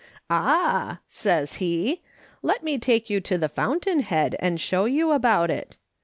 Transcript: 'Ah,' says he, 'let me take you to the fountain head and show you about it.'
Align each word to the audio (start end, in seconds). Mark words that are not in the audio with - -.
'Ah,' 0.31 0.97
says 1.07 1.57
he, 1.61 2.01
'let 2.41 2.63
me 2.63 2.79
take 2.79 3.07
you 3.11 3.21
to 3.21 3.37
the 3.37 3.47
fountain 3.47 3.99
head 3.99 4.35
and 4.39 4.59
show 4.59 4.85
you 4.85 5.11
about 5.11 5.51
it.' 5.51 5.77